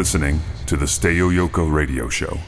[0.00, 2.38] Listening to the Steo Yoko radio show.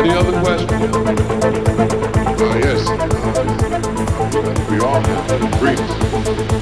[0.00, 0.72] Any other questions?
[2.40, 2.88] Uh, yes.
[2.88, 5.26] Uh, we all have
[5.60, 5.90] dreams.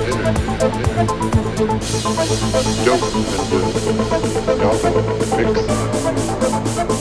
[0.08, 0.28] dinner,
[3.36, 4.78] and uh, y'all
[5.36, 6.97] mix.